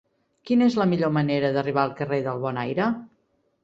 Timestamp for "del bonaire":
2.31-2.93